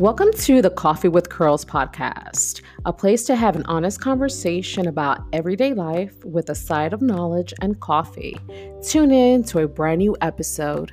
Welcome 0.00 0.32
to 0.32 0.62
the 0.62 0.70
Coffee 0.70 1.08
with 1.08 1.28
Curls 1.28 1.62
podcast, 1.62 2.62
a 2.86 2.92
place 2.92 3.24
to 3.24 3.36
have 3.36 3.54
an 3.54 3.66
honest 3.66 4.00
conversation 4.00 4.88
about 4.88 5.26
everyday 5.34 5.74
life 5.74 6.24
with 6.24 6.48
a 6.48 6.54
side 6.54 6.94
of 6.94 7.02
knowledge 7.02 7.52
and 7.60 7.78
coffee. 7.80 8.40
Tune 8.82 9.10
in 9.10 9.44
to 9.44 9.58
a 9.58 9.68
brand 9.68 9.98
new 9.98 10.16
episode. 10.22 10.92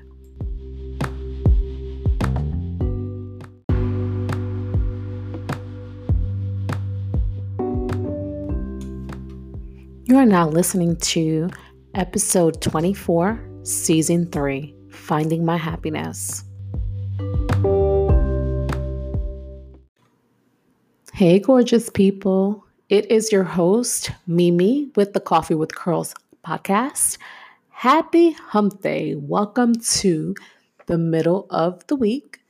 You 10.04 10.18
are 10.18 10.26
now 10.26 10.50
listening 10.50 10.98
to 10.98 11.50
episode 11.96 12.62
24, 12.62 13.42
season 13.64 14.30
3 14.30 14.76
Finding 14.90 15.46
My 15.46 15.56
Happiness. 15.56 16.44
Hey, 21.18 21.40
gorgeous 21.40 21.90
people. 21.90 22.64
It 22.90 23.10
is 23.10 23.32
your 23.32 23.44
host, 23.44 24.12
Mimi, 24.28 24.92
with 24.96 25.14
the 25.14 25.20
Coffee 25.20 25.56
with 25.56 25.74
Curls 25.74 26.14
podcast. 26.46 27.18
Happy 27.70 28.34
hump 28.34 28.84
day. 28.84 29.16
Welcome 29.16 29.74
to 29.74 30.36
the 30.86 31.00
middle 31.00 31.48
of 31.50 31.84
the 31.88 31.96
week. 31.96 32.42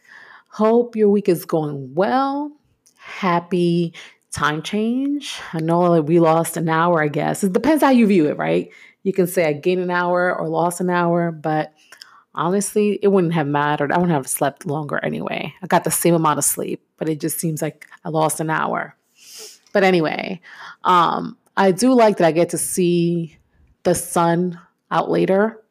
Hope 0.49 0.97
your 0.97 1.07
week 1.07 1.29
is 1.29 1.45
going 1.45 1.95
well. 1.95 2.51
Happy 2.97 3.93
time 4.33 4.61
change. 4.61 5.39
I 5.53 5.61
know 5.61 5.93
that 5.93 6.03
we 6.03 6.19
lost 6.19 6.57
an 6.57 6.67
hour, 6.67 7.01
I 7.01 7.07
guess. 7.07 7.45
It 7.45 7.53
depends 7.53 7.81
how 7.81 7.91
you 7.91 8.05
view 8.05 8.27
it, 8.27 8.35
right? 8.35 8.69
You 9.03 9.13
can 9.13 9.27
say 9.27 9.45
I 9.45 9.53
gained 9.53 9.79
an 9.79 9.91
hour 9.91 10.37
or 10.37 10.49
lost 10.49 10.81
an 10.81 10.89
hour, 10.89 11.31
but 11.31 11.73
honestly, 12.35 12.99
it 13.01 13.07
wouldn't 13.07 13.33
have 13.33 13.47
mattered. 13.47 13.93
I 13.93 13.97
wouldn't 13.97 14.11
have 14.11 14.27
slept 14.27 14.65
longer 14.65 14.99
anyway. 15.01 15.53
I 15.61 15.67
got 15.67 15.85
the 15.85 15.89
same 15.89 16.15
amount 16.15 16.39
of 16.39 16.43
sleep, 16.43 16.83
but 16.97 17.09
it 17.09 17.19
just 17.19 17.39
seems 17.39 17.61
like 17.61 17.87
I 18.03 18.09
lost 18.09 18.39
an 18.39 18.49
hour. 18.49 18.95
But 19.73 19.83
anyway, 19.83 20.41
um, 20.83 21.37
I 21.55 21.71
do 21.71 21.93
like 21.93 22.17
that 22.17 22.27
I 22.27 22.31
get 22.31 22.49
to 22.49 22.57
see 22.57 23.37
the 23.83 23.95
sun 23.95 24.59
out 24.91 25.09
later. 25.09 25.61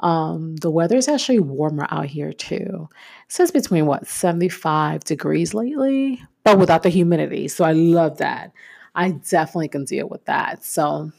Um, 0.00 0.56
the 0.56 0.70
weather 0.70 0.96
is 0.96 1.08
actually 1.08 1.40
warmer 1.40 1.86
out 1.90 2.06
here 2.06 2.32
too. 2.32 2.88
It 2.90 3.32
says 3.32 3.50
between 3.50 3.86
what 3.86 4.06
75 4.06 5.04
degrees 5.04 5.54
lately, 5.54 6.22
but 6.44 6.58
without 6.58 6.82
the 6.82 6.88
humidity. 6.88 7.48
So 7.48 7.64
I 7.64 7.72
love 7.72 8.18
that. 8.18 8.52
I 8.94 9.12
definitely 9.12 9.68
can 9.68 9.84
deal 9.84 10.08
with 10.08 10.24
that. 10.26 10.64
So 10.64 11.10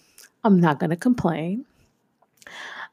I'm 0.43 0.59
not 0.59 0.79
going 0.79 0.89
to 0.91 0.95
complain. 0.95 1.65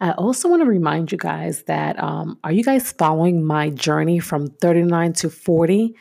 I 0.00 0.10
also 0.12 0.48
want 0.48 0.62
to 0.62 0.66
remind 0.66 1.10
you 1.10 1.18
guys 1.18 1.62
that 1.64 2.02
um, 2.02 2.38
are 2.44 2.52
you 2.52 2.62
guys 2.62 2.92
following 2.92 3.44
my 3.44 3.70
journey 3.70 4.18
from 4.18 4.48
39 4.48 5.14
to 5.14 5.30
40? 5.30 5.94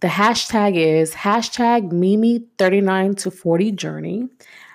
The 0.00 0.08
hashtag 0.08 0.76
is 0.76 1.14
hashtag 1.14 1.90
Mimi 1.90 2.44
39 2.58 3.14
to 3.16 3.30
40 3.30 3.72
journey. 3.72 4.28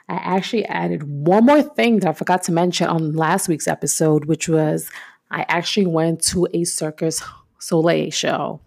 I 0.09 0.15
actually 0.15 0.65
added 0.65 1.03
one 1.03 1.45
more 1.45 1.61
thing 1.61 1.99
that 1.99 2.09
I 2.09 2.13
forgot 2.13 2.41
to 2.43 2.51
mention 2.51 2.87
on 2.87 3.13
last 3.13 3.47
week's 3.47 3.67
episode, 3.67 4.25
which 4.25 4.49
was 4.49 4.89
I 5.29 5.45
actually 5.47 5.85
went 5.85 6.23
to 6.23 6.47
a 6.53 6.63
Circus 6.63 7.21
Soleil 7.59 8.09
show. 8.09 8.61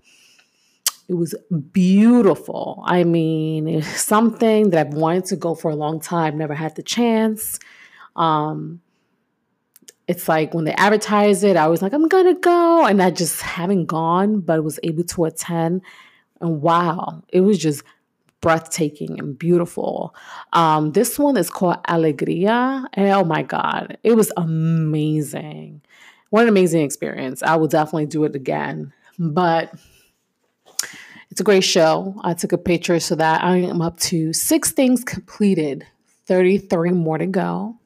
It 1.08 1.14
was 1.14 1.34
beautiful. 1.72 2.82
I 2.86 3.02
mean, 3.02 3.82
something 3.82 4.70
that 4.70 4.86
I've 4.86 4.94
wanted 4.94 5.26
to 5.26 5.36
go 5.36 5.54
for 5.56 5.72
a 5.72 5.76
long 5.76 6.00
time, 6.00 6.38
never 6.38 6.54
had 6.54 6.76
the 6.76 6.82
chance. 6.82 7.58
Um, 8.14 8.80
it's 10.06 10.28
like 10.28 10.54
when 10.54 10.66
they 10.66 10.74
advertise 10.74 11.42
it, 11.42 11.56
I 11.56 11.66
was 11.66 11.82
like, 11.82 11.92
I'm 11.92 12.08
gonna 12.08 12.34
go. 12.34 12.86
And 12.86 13.02
I 13.02 13.10
just 13.10 13.42
haven't 13.42 13.86
gone, 13.86 14.40
but 14.40 14.62
was 14.62 14.78
able 14.84 15.04
to 15.04 15.24
attend. 15.24 15.82
And 16.44 16.60
wow, 16.60 17.22
it 17.30 17.40
was 17.40 17.58
just 17.58 17.82
breathtaking 18.42 19.18
and 19.18 19.38
beautiful. 19.38 20.14
Um, 20.52 20.92
this 20.92 21.18
one 21.18 21.38
is 21.38 21.48
called 21.48 21.82
Alegria. 21.88 22.84
And 22.92 23.08
oh 23.08 23.24
my 23.24 23.42
God, 23.42 23.96
it 24.02 24.12
was 24.12 24.30
amazing. 24.36 25.80
What 26.28 26.42
an 26.42 26.50
amazing 26.50 26.82
experience. 26.82 27.42
I 27.42 27.56
will 27.56 27.68
definitely 27.68 28.04
do 28.04 28.24
it 28.24 28.36
again. 28.36 28.92
But 29.18 29.72
it's 31.30 31.40
a 31.40 31.44
great 31.44 31.64
show. 31.64 32.14
I 32.22 32.34
took 32.34 32.52
a 32.52 32.58
picture 32.58 33.00
so 33.00 33.14
that 33.14 33.42
I 33.42 33.56
am 33.56 33.80
up 33.80 33.98
to 34.00 34.34
six 34.34 34.70
things 34.70 35.02
completed, 35.02 35.86
33 36.26 36.90
more 36.90 37.16
to 37.16 37.26
go. 37.26 37.78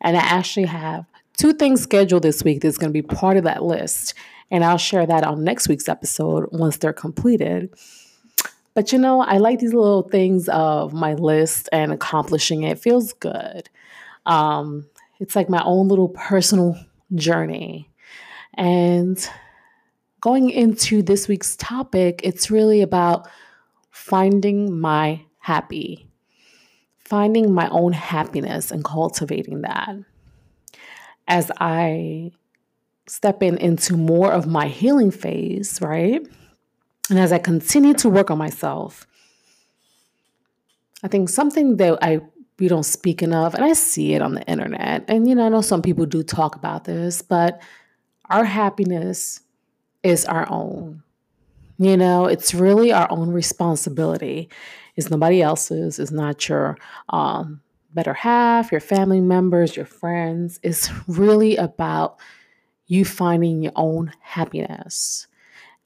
And 0.00 0.16
I 0.16 0.20
actually 0.20 0.66
have 0.66 1.06
two 1.36 1.52
things 1.52 1.82
scheduled 1.82 2.24
this 2.24 2.42
week 2.42 2.62
that's 2.62 2.78
going 2.78 2.92
to 2.92 2.92
be 2.92 3.02
part 3.02 3.36
of 3.36 3.44
that 3.44 3.62
list. 3.62 4.14
And 4.52 4.62
I'll 4.64 4.78
share 4.78 5.06
that 5.06 5.24
on 5.24 5.42
next 5.42 5.66
week's 5.68 5.88
episode 5.88 6.46
once 6.52 6.76
they're 6.76 6.92
completed. 6.92 7.74
But 8.74 8.92
you 8.92 8.98
know, 8.98 9.22
I 9.22 9.38
like 9.38 9.58
these 9.58 9.72
little 9.72 10.02
things 10.02 10.48
of 10.50 10.92
my 10.92 11.14
list 11.14 11.70
and 11.72 11.90
accomplishing 11.90 12.62
it. 12.62 12.78
feels 12.78 13.14
good. 13.14 13.70
Um, 14.26 14.86
it's 15.18 15.34
like 15.34 15.48
my 15.48 15.62
own 15.64 15.88
little 15.88 16.10
personal 16.10 16.78
journey. 17.14 17.90
And 18.54 19.26
going 20.20 20.50
into 20.50 21.02
this 21.02 21.28
week's 21.28 21.56
topic, 21.56 22.20
it's 22.22 22.50
really 22.50 22.82
about 22.82 23.28
finding 23.90 24.78
my 24.78 25.22
happy, 25.38 26.10
finding 26.98 27.54
my 27.54 27.68
own 27.70 27.94
happiness 27.94 28.70
and 28.70 28.84
cultivating 28.84 29.62
that 29.62 29.96
as 31.26 31.50
I 31.58 32.32
step 33.12 33.42
in 33.42 33.58
into 33.58 33.94
more 33.94 34.32
of 34.32 34.46
my 34.46 34.66
healing 34.66 35.10
phase, 35.10 35.78
right? 35.82 36.26
And 37.10 37.18
as 37.18 37.30
I 37.30 37.38
continue 37.38 37.92
to 37.94 38.08
work 38.08 38.30
on 38.30 38.38
myself, 38.38 39.06
I 41.04 41.08
think 41.08 41.28
something 41.28 41.76
that 41.76 41.98
I 42.00 42.20
we 42.58 42.68
don't 42.68 42.84
speak 42.84 43.22
enough, 43.22 43.52
and 43.52 43.64
I 43.64 43.74
see 43.74 44.14
it 44.14 44.22
on 44.22 44.32
the 44.32 44.42
internet, 44.44 45.04
and 45.08 45.28
you 45.28 45.34
know, 45.34 45.44
I 45.44 45.50
know 45.50 45.60
some 45.60 45.82
people 45.82 46.06
do 46.06 46.22
talk 46.22 46.56
about 46.56 46.84
this, 46.84 47.20
but 47.20 47.60
our 48.30 48.44
happiness 48.44 49.40
is 50.02 50.24
our 50.24 50.50
own. 50.50 51.02
You 51.76 51.98
know, 51.98 52.24
it's 52.24 52.54
really 52.54 52.92
our 52.92 53.08
own 53.10 53.30
responsibility. 53.30 54.48
It's 54.96 55.10
nobody 55.10 55.42
else's. 55.42 55.98
It's 55.98 56.12
not 56.12 56.48
your 56.48 56.78
um, 57.10 57.60
better 57.92 58.14
half, 58.14 58.72
your 58.72 58.80
family 58.80 59.20
members, 59.20 59.76
your 59.76 59.86
friends. 59.86 60.58
It's 60.62 60.88
really 61.08 61.56
about 61.56 62.18
you 62.86 63.04
finding 63.04 63.62
your 63.62 63.72
own 63.76 64.12
happiness. 64.20 65.26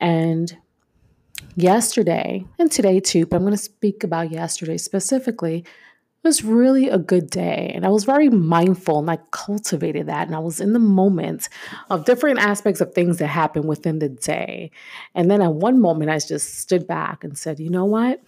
And 0.01 0.57
yesterday, 1.55 2.45
and 2.59 2.71
today 2.71 3.01
too, 3.01 3.27
but 3.27 3.37
I'm 3.37 3.43
going 3.43 3.53
to 3.53 3.59
speak 3.59 4.05
about 4.05 4.31
yesterday 4.31 4.77
specifically, 4.79 5.65
was 6.23 6.43
really 6.43 6.89
a 6.89 6.99
good 6.99 7.31
day. 7.31 7.71
And 7.73 7.87
I 7.87 7.89
was 7.89 8.05
very 8.05 8.29
mindful 8.29 8.99
and 8.99 9.09
I 9.09 9.19
cultivated 9.31 10.07
that. 10.09 10.27
And 10.27 10.35
I 10.35 10.41
was 10.41 10.61
in 10.61 10.73
the 10.73 10.81
moment 10.81 11.49
of 11.89 12.05
different 12.05 12.41
aspects 12.41 12.81
of 12.81 12.93
things 12.93 13.19
that 13.19 13.29
happened 13.29 13.67
within 13.67 14.01
the 14.01 14.09
day. 14.09 14.73
And 15.15 15.31
then 15.31 15.41
at 15.41 15.55
one 15.55 15.81
moment, 15.81 16.11
I 16.11 16.19
just 16.19 16.59
stood 16.59 16.87
back 16.87 17.23
and 17.23 17.39
said, 17.39 17.61
you 17.61 17.71
know 17.71 17.85
what? 17.85 18.21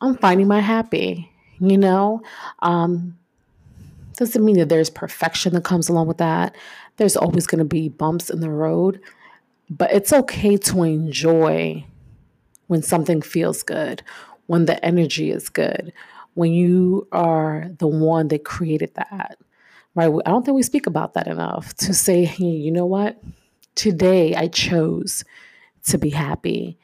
I'm 0.00 0.16
finding 0.16 0.46
my 0.46 0.60
happy 0.60 1.34
you 1.60 1.78
know? 1.78 2.22
Um, 2.60 3.18
doesn't 4.16 4.44
mean 4.44 4.58
that 4.58 4.68
there's 4.68 4.90
perfection 4.90 5.54
that 5.54 5.64
comes 5.64 5.88
along 5.88 6.06
with 6.06 6.18
that. 6.18 6.54
There's 6.96 7.16
always 7.16 7.46
going 7.46 7.58
to 7.58 7.64
be 7.64 7.88
bumps 7.88 8.30
in 8.30 8.40
the 8.40 8.50
road, 8.50 9.00
but 9.68 9.92
it's 9.92 10.12
okay 10.12 10.56
to 10.56 10.82
enjoy 10.82 11.84
when 12.66 12.82
something 12.82 13.20
feels 13.20 13.62
good, 13.62 14.02
when 14.46 14.66
the 14.66 14.82
energy 14.84 15.30
is 15.30 15.48
good, 15.48 15.92
when 16.34 16.52
you 16.52 17.06
are 17.12 17.68
the 17.78 17.86
one 17.86 18.28
that 18.28 18.44
created 18.44 18.94
that, 18.94 19.38
right? 19.94 20.10
I 20.24 20.30
don't 20.30 20.44
think 20.44 20.54
we 20.54 20.62
speak 20.62 20.86
about 20.86 21.14
that 21.14 21.26
enough 21.26 21.74
to 21.74 21.94
say, 21.94 22.24
hey, 22.24 22.44
you 22.44 22.70
know 22.70 22.86
what? 22.86 23.22
Today 23.74 24.34
I 24.34 24.48
chose 24.48 25.24
to 25.84 25.98
be 25.98 26.10
happy 26.10 26.78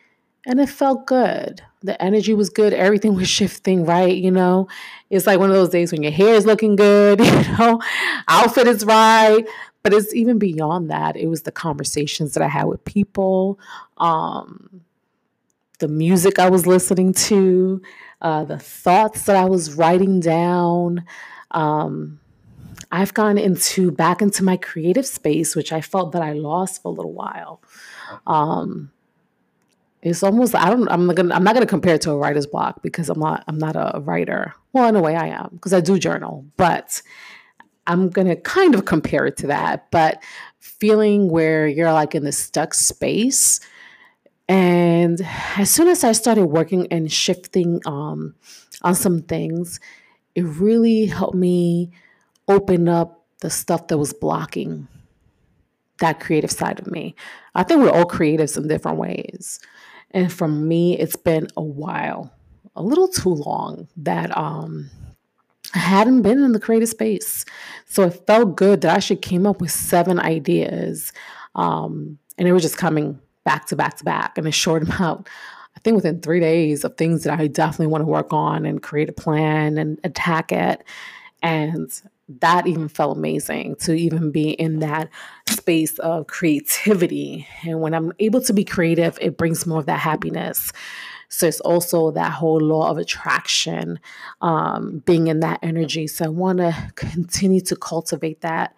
and 0.47 0.61
it 0.61 0.69
felt 0.69 1.07
good. 1.07 1.63
The 1.83 2.01
energy 2.03 2.35
was 2.35 2.51
good. 2.51 2.73
Everything 2.73 3.15
was 3.17 3.29
shifting 3.29 3.85
right. 3.85 4.15
You 4.15 4.31
know, 4.31 4.69
it's 5.09 5.27
like 5.27 5.39
one 5.39 5.51
of 5.51 5.57
those 5.57 5.69
days 5.71 5.93
when 5.93 6.03
your 6.03 6.13
hair 6.13 6.35
is 6.35 6.47
looking 6.47 6.77
good, 6.77 7.21
you 7.25 7.59
know, 7.59 7.81
outfit 8.29 8.67
is 8.67 8.85
right. 8.85 9.45
But 9.83 9.95
it's 9.95 10.15
even 10.15 10.39
beyond 10.39 10.91
that. 10.91 11.17
It 11.17 11.29
was 11.29 11.43
the 11.43 11.53
conversations 11.53 12.35
that 12.35 12.43
I 12.43 12.49
had 12.49 12.65
with 12.65 12.85
people, 12.85 13.59
um, 13.97 14.83
the 15.79 15.89
music 15.89 16.39
I 16.39 16.51
was 16.51 16.67
listening 16.67 17.15
to, 17.15 17.81
uh, 18.21 18.45
the 18.45 18.59
thoughts 18.59 19.25
that 19.25 19.37
I 19.37 19.47
was 19.47 19.75
writing 19.75 20.21
down. 20.21 21.07
Um, 21.53 22.21
I've 22.93 23.15
gone 23.15 23.39
into 23.39 23.91
back 23.91 24.21
into 24.21 24.45
my 24.45 24.59
creative 24.59 25.07
space, 25.07 25.57
which 25.57 25.73
I 25.73 25.81
felt 25.81 26.13
that 26.13 26.23
I 26.23 26.33
lost 26.33 26.83
for 26.83 26.89
a 26.89 26.95
little 26.95 27.15
while. 27.15 27.63
Um, 28.27 28.91
it's 30.03 30.23
almost 30.23 30.55
I 30.55 30.71
don't 30.71 30.89
I'm 30.91 31.07
not 31.07 31.17
gonna 31.17 31.35
I'm 31.35 31.45
not 31.45 31.55
gonna 31.55 31.67
compare 31.67 31.95
it 31.97 32.03
to 32.03 32.13
a 32.13 32.17
writer's 32.17 32.47
block 32.47 32.83
because 32.83 33.09
I'm 33.11 33.19
not 33.21 33.45
I'm 33.49 33.59
not 33.59 33.77
a 33.77 34.01
writer. 34.01 34.55
Well, 34.73 34.89
in 34.89 34.97
a 34.97 35.03
way 35.03 35.17
I 35.17 35.29
am 35.29 35.51
because 35.53 35.73
I 35.73 35.81
do 35.81 35.99
journal, 35.99 36.45
but 36.57 37.03
I'm 37.87 38.09
gonna 38.11 38.37
kind 38.37 38.75
of 38.75 38.85
compare 38.85 39.27
it 39.27 39.37
to 39.39 39.49
that. 39.49 39.91
But 39.91 40.23
feeling 40.59 41.29
where 41.31 41.67
you're 41.67 41.93
like 41.93 42.15
in 42.15 42.25
this 42.25 42.39
stuck 42.39 42.75
space, 42.75 43.61
And 44.49 45.21
as 45.57 45.71
soon 45.71 45.89
as 45.89 46.03
I 46.03 46.13
started 46.13 46.47
working 46.47 46.89
and 46.91 47.11
shifting 47.11 47.81
um, 47.87 48.35
on 48.83 48.95
some 48.97 49.23
things, 49.23 49.79
it 50.35 50.43
really 50.43 51.07
helped 51.07 51.37
me 51.37 51.91
open 52.49 52.89
up 52.89 53.25
the 53.41 53.51
stuff 53.51 53.87
that 53.89 53.99
was 53.99 54.13
blocking 54.13 54.89
that 56.01 56.19
creative 56.21 56.51
side 56.51 56.81
of 56.81 56.87
me. 56.91 57.15
I 57.55 57.63
think 57.63 57.81
we're 57.83 57.91
all 57.91 58.05
creatives 58.07 58.57
in 58.57 58.69
different 58.69 58.99
ways. 58.99 59.61
And 60.13 60.33
for 60.33 60.49
me, 60.49 60.99
it's 60.99 61.17
been 61.17 61.49
a 61.57 61.63
while, 61.63 62.33
a 62.75 62.83
little 62.83 63.09
too 63.09 63.31
long 63.31 63.89
that 63.97 64.37
um, 64.37 64.91
I 65.75 65.79
hadn't 65.79 66.23
been 66.23 66.43
in 66.43 66.53
the 66.53 66.61
creative 66.61 66.89
space. 66.89 67.45
So 67.87 68.05
it 68.05 68.27
felt 68.27 68.57
good 68.57 68.81
that 68.81 68.93
I 68.93 68.95
actually 68.95 69.17
came 69.17 69.47
up 69.47 69.61
with 69.61 69.71
seven 69.71 70.19
ideas. 70.19 71.13
Um, 71.55 72.19
and 72.39 72.47
they 72.47 72.53
were 72.53 72.61
just 72.61 72.79
coming 72.79 73.21
back 73.45 73.67
to 73.67 73.77
back 73.77 73.97
to 73.99 74.05
back 74.05 74.39
in 74.39 74.47
a 74.47 74.53
short 74.53 74.83
amount. 74.83 75.29
I 75.77 75.81
think 75.81 75.95
within 75.95 76.21
three 76.21 76.41
days 76.41 76.85
of 76.85 76.97
things 76.97 77.23
that 77.23 77.39
I 77.39 77.47
definitely 77.47 77.87
want 77.87 78.03
to 78.03 78.07
work 78.07 78.33
on 78.33 78.67
and 78.67 78.83
create 78.83 79.09
a 79.09 79.13
plan 79.13 79.79
and 79.79 80.01
attack 80.03 80.51
it. 80.51 80.83
And 81.43 81.91
that 82.41 82.67
even 82.67 82.89
felt 82.89 83.17
amazing 83.17 83.77
to 83.81 83.93
even 83.93 84.31
be 84.31 84.51
in 84.51 84.81
that 84.81 85.09
space 85.49 85.99
of 85.99 86.27
creativity. 86.27 87.47
And 87.63 87.81
when 87.81 87.95
I'm 87.95 88.13
able 88.19 88.41
to 88.43 88.53
be 88.53 88.65
creative, 88.65 89.19
it 89.21 89.37
brings 89.37 89.67
more 89.67 89.81
of 89.81 89.87
that 89.87 89.99
happiness. 89.99 90.73
So 91.29 91.47
it's 91.47 91.61
also 91.61 92.11
that 92.11 92.33
whole 92.33 92.61
law 92.61 92.91
of 92.91 92.99
attraction, 92.99 94.01
um, 94.43 95.03
being 95.07 95.29
in 95.29 95.41
that 95.41 95.61
energy. 95.63 96.07
So 96.09 96.25
I 96.25 96.29
want 96.29 96.59
to 96.59 96.93
continue 96.97 97.61
to 97.63 97.77
cultivate 97.77 98.41
that. 98.41 98.75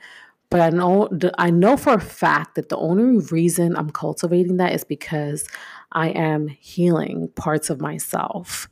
But 0.50 0.60
I 0.60 0.68
know 0.68 1.08
I 1.38 1.50
know 1.50 1.78
for 1.78 1.94
a 1.94 2.00
fact 2.00 2.56
that 2.56 2.68
the 2.68 2.76
only 2.76 3.24
reason 3.32 3.74
I'm 3.74 3.88
cultivating 3.88 4.58
that 4.58 4.74
is 4.74 4.84
because 4.84 5.48
I 5.92 6.08
am 6.08 6.46
healing 6.48 7.28
parts 7.36 7.70
of 7.70 7.80
myself. 7.80 8.68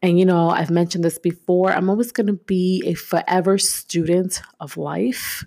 And, 0.00 0.18
you 0.18 0.24
know, 0.24 0.50
I've 0.50 0.70
mentioned 0.70 1.02
this 1.02 1.18
before, 1.18 1.72
I'm 1.72 1.90
always 1.90 2.12
going 2.12 2.28
to 2.28 2.34
be 2.34 2.82
a 2.86 2.94
forever 2.94 3.58
student 3.58 4.40
of 4.60 4.76
life. 4.76 5.44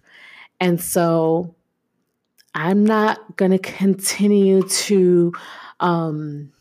And 0.59 0.81
so 0.81 1.56
I'm 2.53 2.86
not 2.86 3.38
going 3.38 3.51
to 3.51 3.59
continue 3.59 4.63
to, 4.63 5.31
um, 5.80 6.51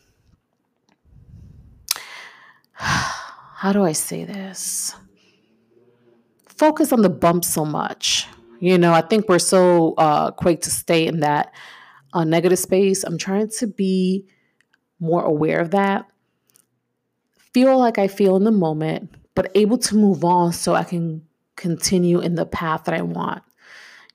how 2.73 3.73
do 3.73 3.83
I 3.83 3.91
say 3.91 4.23
this? 4.23 4.95
Focus 6.47 6.93
on 6.93 7.01
the 7.01 7.09
bump 7.09 7.43
so 7.43 7.65
much. 7.65 8.27
You 8.59 8.77
know, 8.77 8.93
I 8.93 9.01
think 9.01 9.27
we're 9.27 9.39
so 9.39 9.95
uh, 9.95 10.31
quick 10.31 10.61
to 10.61 10.69
stay 10.69 11.07
in 11.07 11.19
that 11.21 11.53
uh, 12.13 12.23
negative 12.23 12.59
space. 12.59 13.03
I'm 13.03 13.17
trying 13.17 13.49
to 13.57 13.67
be 13.67 14.27
more 14.99 15.23
aware 15.23 15.59
of 15.59 15.71
that 15.71 16.10
feel 17.53 17.77
like 17.77 17.97
I 17.97 18.07
feel 18.07 18.35
in 18.35 18.43
the 18.43 18.51
moment, 18.51 19.13
but 19.35 19.51
able 19.55 19.77
to 19.79 19.95
move 19.95 20.23
on 20.23 20.53
so 20.53 20.73
I 20.73 20.83
can 20.83 21.25
continue 21.55 22.19
in 22.19 22.35
the 22.35 22.45
path 22.45 22.85
that 22.85 22.95
I 22.95 23.01
want. 23.01 23.43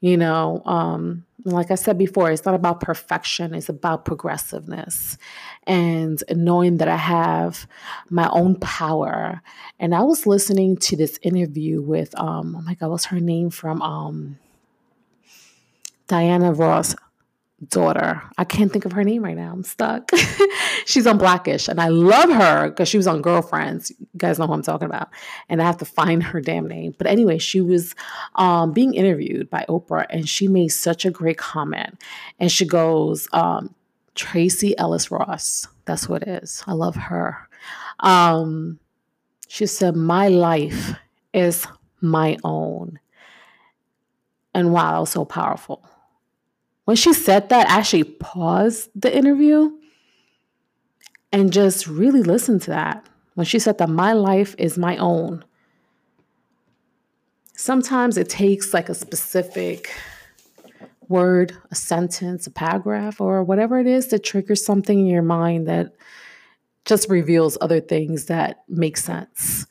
You 0.00 0.17
know, 0.17 0.62
um, 0.67 1.25
like 1.44 1.71
I 1.71 1.75
said 1.77 1.97
before, 1.97 2.31
it's 2.31 2.44
not 2.44 2.55
about 2.55 2.81
perfection, 2.81 3.55
it's 3.55 3.69
about 3.69 4.05
progressiveness 4.05 5.17
and 5.67 6.23
knowing 6.31 6.79
that 6.79 6.88
I 6.88 6.97
have 6.97 7.67
my 8.11 8.29
own 8.31 8.56
power. 8.56 9.41
And 9.79 9.94
I 9.94 10.03
was 10.03 10.27
listening 10.27 10.77
to 10.79 10.97
this 10.97 11.19
interview 11.23 11.81
with, 11.81 12.19
um, 12.19 12.56
oh 12.56 12.62
my 12.62 12.75
God, 12.75 12.91
what's 12.91 13.06
her 13.06 13.21
name 13.21 13.50
from 13.50 13.81
um, 13.81 14.39
Diana 16.09 16.53
Ross 16.53 16.94
daughter. 17.69 18.23
I 18.37 18.44
can't 18.44 18.70
think 18.70 18.85
of 18.85 18.93
her 18.93 19.05
name 19.05 19.25
right 19.25 19.37
now. 19.37 19.50
I'm 19.53 19.64
stuck. 19.64 20.11
She's 20.87 21.06
on 21.06 21.17
Black-ish, 21.19 21.69
and 21.69 21.81
I 21.81 21.88
love 21.88 22.31
her 22.31 22.69
because 22.69 22.88
she 22.88 22.99
was 22.99 23.06
on 23.06 23.23
Girlfriends. 23.23 23.91
You 23.99 24.06
guys 24.19 24.38
know 24.38 24.47
who 24.47 24.53
I'm 24.53 24.62
talking 24.62 24.87
about. 24.87 25.08
And 25.49 25.62
I 25.62 25.64
have 25.64 25.79
to 25.79 25.85
find 25.85 26.23
her 26.23 26.41
damn 26.41 26.69
name. 26.69 26.94
But 26.99 27.06
anyway, 27.06 27.38
she 27.38 27.61
was 27.61 27.94
um, 28.35 28.73
being 28.73 28.94
interviewed 28.94 29.49
by 29.49 29.64
Oprah, 29.69 30.06
and 30.11 30.29
she 30.29 30.49
made 30.49 30.69
such 30.69 31.06
a 31.06 31.11
great 31.11 31.38
comment. 31.38 32.03
And 32.38 32.53
she 32.53 32.67
goes, 32.67 33.26
um, 33.32 33.75
Tracee 34.14 34.76
Ellis 34.76 35.11
Ross. 35.11 35.67
That's 35.87 36.08
what 36.08 36.23
it 36.23 36.43
is. 36.43 36.62
I 36.67 36.73
love 36.73 36.97
her. 36.97 37.49
Um, 38.00 38.81
she 39.49 39.67
said, 39.67 39.97
My 39.97 40.29
life 40.29 40.94
is 41.32 41.67
my 42.00 42.37
own. 42.44 42.99
And 44.55 44.73
wow, 44.73 44.93
that 44.93 45.00
was 45.00 45.11
so 45.11 45.25
powerful 45.25 45.87
when 46.87 46.97
she 46.97 47.12
said 47.12 47.49
that, 47.49 47.69
I 47.69 47.79
actually 47.79 48.05
paused 48.05 48.91
the 48.94 49.15
interview 49.15 49.73
and 51.33 51.53
just 51.53 51.88
really 51.88 52.23
listened 52.23 52.62
to 52.62 52.71
that. 52.71 53.05
When 53.35 53.44
she 53.44 53.59
said 53.59 53.79
that 53.79 53.91
my 53.91 54.12
life 54.12 54.55
is 54.56 54.79
my 54.79 54.97
own. 54.97 55.44
Sometimes 57.55 58.17
it 58.17 58.29
takes 58.29 58.73
like 58.73 58.88
a 58.88 58.94
specific 58.94 59.91
word, 61.09 61.56
a 61.73 61.75
sentence, 61.75 62.47
a 62.47 62.53
paragraph, 62.53 63.21
or 63.21 63.43
whatever 63.43 63.81
it 63.81 63.89
is 63.89 64.06
that 64.09 64.23
triggers 64.23 64.65
something 64.65 65.00
in 65.00 65.06
your 65.06 65.23
mind 65.23 65.67
that 65.67 65.93
just 66.85 67.11
reveals 67.11 67.59
other 67.61 67.81
things 67.81 68.27
that 68.27 68.62
make 68.69 68.97
sense. 68.97 69.67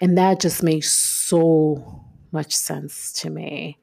And 0.00 0.16
that 0.16 0.40
just 0.40 0.62
makes 0.62 0.92
so 0.92 2.04
much 2.30 2.54
sense 2.54 3.12
to 3.14 3.28
me 3.28 3.76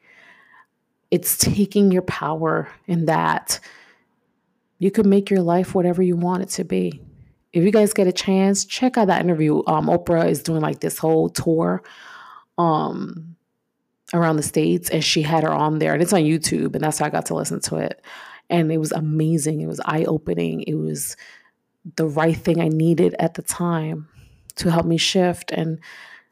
it's 1.11 1.37
taking 1.37 1.91
your 1.91 2.01
power 2.01 2.69
in 2.85 3.05
that 3.05 3.59
you 4.79 4.91
can 4.91 5.09
make 5.09 5.29
your 5.29 5.41
life 5.41 5.73
whatever 5.73 6.01
you 6.01 6.15
want 6.15 6.43
it 6.43 6.49
to 6.49 6.63
be. 6.63 7.01
If 7.53 7.63
you 7.63 7.71
guys 7.71 7.93
get 7.93 8.07
a 8.07 8.11
chance, 8.11 8.65
check 8.65 8.97
out 8.97 9.07
that 9.07 9.21
interview. 9.21 9.63
Um, 9.65 9.87
Oprah 9.87 10.29
is 10.29 10.43
doing 10.43 10.61
like 10.61 10.79
this 10.79 10.97
whole 10.97 11.29
tour 11.29 11.81
um, 12.57 13.35
around 14.13 14.35
the 14.35 14.43
states, 14.43 14.89
and 14.89 15.03
she 15.03 15.21
had 15.21 15.43
her 15.43 15.51
on 15.51 15.79
there, 15.79 15.93
and 15.93 16.01
it's 16.01 16.13
on 16.13 16.21
YouTube, 16.21 16.75
and 16.75 16.83
that's 16.83 16.99
how 16.99 17.05
I 17.05 17.09
got 17.09 17.25
to 17.27 17.35
listen 17.35 17.61
to 17.61 17.77
it. 17.77 18.03
And 18.49 18.71
it 18.71 18.77
was 18.77 18.91
amazing. 18.91 19.61
It 19.61 19.67
was 19.67 19.81
eye 19.85 20.05
opening. 20.05 20.61
It 20.61 20.75
was 20.75 21.15
the 21.95 22.05
right 22.05 22.37
thing 22.37 22.61
I 22.61 22.67
needed 22.67 23.15
at 23.17 23.33
the 23.33 23.41
time 23.41 24.07
to 24.55 24.71
help 24.71 24.85
me 24.85 24.97
shift 24.97 25.51
and 25.51 25.79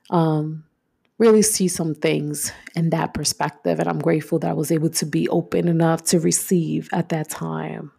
um, 0.10 0.63
really 1.17 1.41
see 1.41 1.67
some 1.67 1.95
things 1.95 2.51
in 2.75 2.89
that 2.89 3.13
perspective. 3.13 3.79
And 3.79 3.88
I'm 3.88 4.00
grateful 4.00 4.39
that 4.39 4.50
I 4.50 4.53
was 4.53 4.71
able 4.71 4.89
to 4.89 5.06
be 5.06 5.29
open 5.29 5.67
enough 5.67 6.03
to 6.06 6.19
receive 6.19 6.89
at 6.91 7.10
that 7.10 7.29
time. 7.29 7.91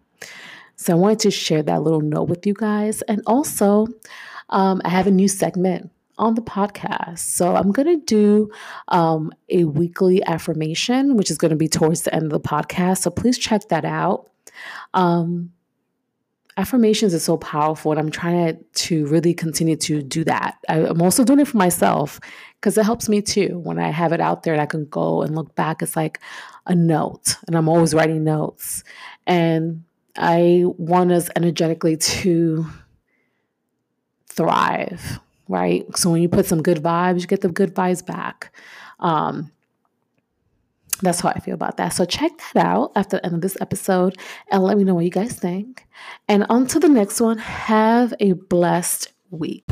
So 0.77 0.93
I 0.93 0.97
wanted 0.97 1.21
to 1.21 1.31
share 1.31 1.63
that 1.63 1.83
little 1.83 2.03
note 2.03 2.29
with 2.29 2.47
you 2.47 2.55
guys. 2.55 3.03
And 3.03 3.23
also, 3.27 3.87
um, 4.51 4.83
I 4.85 4.91
have 4.91 5.07
a 5.07 5.11
new 5.11 5.29
segment 5.29 5.91
on 6.19 6.35
the 6.35 6.43
podcast. 6.43 7.19
So 7.19 7.57
I'm 7.57 7.73
going 7.73 8.01
to 8.01 8.05
do 8.05 8.51
um, 8.89 9.33
a 9.49 9.65
weekly 9.65 10.23
affirmation, 10.25 11.17
which 11.17 11.31
is 11.31 11.39
going 11.39 11.51
to 11.51 11.57
be 11.57 11.69
towards 11.69 12.03
the 12.03 12.15
end 12.15 12.25
of 12.25 12.31
the 12.31 12.41
podcast. 12.41 12.99
So 12.99 13.11
please 13.11 13.39
check 13.39 13.69
that 13.69 13.85
out. 13.85 14.31
Um, 14.95 15.53
affirmations 16.57 17.13
is 17.13 17.23
so 17.23 17.37
powerful 17.37 17.91
and 17.93 18.01
i'm 18.01 18.11
trying 18.11 18.57
to, 18.57 18.65
to 18.75 19.07
really 19.07 19.35
continue 19.35 19.77
to 19.77 20.03
do 20.03 20.25
that. 20.25 20.57
I, 20.69 20.79
am 20.79 21.03
also 21.03 21.25
doing 21.25 21.41
it 21.41 21.49
for 21.49 21.59
myself 21.59 22.19
because 22.61 22.79
it 22.79 22.85
helps 22.85 23.09
me 23.09 23.21
too. 23.21 23.61
When 23.63 23.79
i 23.79 23.91
have 23.91 24.13
it 24.13 24.21
out 24.21 24.43
there 24.43 24.55
and 24.55 24.63
i 24.63 24.67
can 24.67 24.87
go 24.87 25.23
and 25.23 25.35
look 25.35 25.55
back 25.55 25.83
it's 25.83 25.97
like 25.97 26.21
a 26.67 26.75
note 26.75 27.37
and 27.47 27.57
i'm 27.57 27.69
always 27.69 27.95
writing 27.95 28.25
notes. 28.25 28.85
And 29.27 29.85
i 30.17 30.63
want 30.65 31.13
us 31.13 31.29
energetically 31.37 31.97
to 31.97 32.67
thrive 34.29 35.21
right? 35.49 35.85
So 35.97 36.11
when 36.11 36.23
you 36.23 36.29
put 36.29 36.47
some 36.47 36.63
good 36.63 36.79
vibes 36.79 37.21
you 37.21 37.27
get 37.27 37.41
the 37.41 37.49
good 37.49 37.75
vibes 37.75 38.05
back. 38.05 38.53
Um, 38.99 39.53
that's 41.01 41.21
how 41.21 41.31
I 41.31 41.39
feel 41.41 41.55
about 41.55 41.77
that. 41.77 41.91
So 41.91 42.05
check 42.05 42.33
that 42.55 42.65
out 42.65 42.93
after 42.97 43.17
the 43.17 43.27
end 43.27 43.35
of 43.35 43.41
this 43.41 43.57
episode 43.61 44.17
and 44.51 44.63
let 44.63 44.77
me 44.77 44.85
know 44.85 44.95
what 44.95 45.05
you 45.05 45.11
guys 45.11 45.39
think. 45.39 45.87
And 46.29 46.47
to 46.69 46.81
the 46.81 46.89
next 46.89 47.21
one. 47.21 47.39
Have 47.39 48.15
a 48.21 48.33
blessed 48.33 49.13
week. 49.31 49.65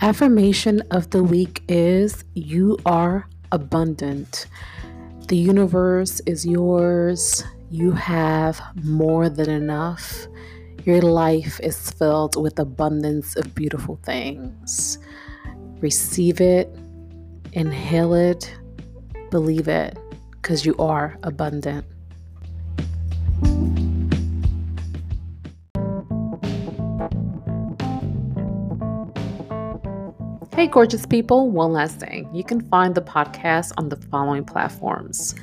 Affirmation 0.00 0.82
of 0.90 1.10
the 1.10 1.22
week 1.22 1.62
is 1.68 2.24
You 2.34 2.78
are 2.86 3.28
abundant. 3.52 4.46
The 5.28 5.36
universe 5.36 6.20
is 6.24 6.46
yours. 6.46 7.44
You 7.70 7.92
have 7.92 8.60
more 8.82 9.28
than 9.28 9.50
enough. 9.50 10.26
Your 10.84 11.02
life 11.02 11.60
is 11.60 11.90
filled 11.90 12.40
with 12.40 12.58
abundance 12.58 13.36
of 13.36 13.54
beautiful 13.54 14.00
things 14.02 14.98
receive 15.80 16.40
it, 16.40 16.74
inhale 17.52 18.14
it, 18.14 18.54
believe 19.30 19.68
it, 19.68 19.98
because 20.32 20.64
you 20.64 20.76
are 20.78 21.18
abundant. 21.22 21.84
Hey, 30.58 30.66
gorgeous 30.66 31.06
people, 31.06 31.52
one 31.52 31.72
last 31.72 32.00
thing. 32.00 32.28
You 32.34 32.42
can 32.42 32.60
find 32.62 32.94
the 32.94 33.00
podcast 33.00 33.72
on 33.76 33.90
the 33.90 33.96
following 33.96 34.44
platforms 34.44 35.36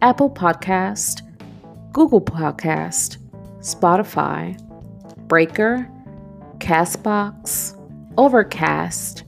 Apple 0.00 0.30
Podcast, 0.30 1.20
Google 1.92 2.22
Podcast, 2.22 3.18
Spotify, 3.58 4.58
Breaker, 5.28 5.86
Castbox, 6.60 7.78
Overcast, 8.16 9.24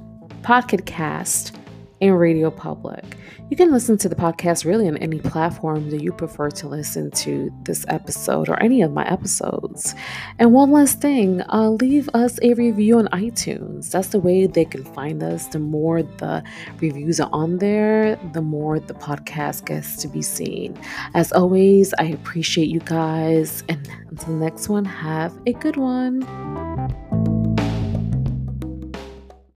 Pocket 0.47 0.87
Cast, 0.87 1.57
and 2.01 2.17
Radio 2.17 2.53
Public. 2.53 3.03
You 3.51 3.57
can 3.57 3.73
listen 3.73 3.99
to 3.99 4.09
the 4.09 4.15
podcast 4.15 4.65
really 4.65 4.87
on 4.87 4.97
any 4.99 5.19
platform 5.19 5.91
that 5.91 6.05
you 6.05 6.13
prefer 6.13 6.51
to 6.51 6.69
listen 6.69 7.11
to 7.11 7.53
this 7.65 7.85
episode 7.89 8.49
or 8.49 8.63
any 8.63 8.81
of 8.81 8.93
my 8.93 9.05
episodes. 9.11 9.97
And 10.39 10.53
one 10.53 10.71
last 10.71 11.01
thing, 11.01 11.43
uh, 11.53 11.71
leave 11.71 12.09
us 12.15 12.39
a 12.43 12.55
review 12.55 13.01
on 13.01 13.09
iTunes. 13.09 13.91
That's 13.91 14.11
the 14.11 14.21
way 14.21 14.47
they 14.47 14.65
can 14.65 14.85
find 14.85 15.21
us. 15.21 15.49
The 15.49 15.59
more 15.59 16.05
the 16.05 16.45
reviews 16.79 17.19
are 17.19 17.31
on 17.33 17.59
there, 17.59 18.15
the 18.33 18.43
more 18.43 18.79
the 18.79 18.95
podcast 18.95 19.67
gets 19.67 19.97
to 19.97 20.07
be 20.07 20.23
seen. 20.23 20.79
As 21.15 21.33
always, 21.33 21.93
I 21.99 22.05
appreciate 22.05 22.69
you 22.69 22.79
guys. 22.79 23.65
And 23.69 23.91
until 24.11 24.39
the 24.39 24.45
next 24.45 24.69
one, 24.69 24.85
have 24.85 25.37
a 25.45 25.55
good 25.55 25.77
one. 25.77 26.23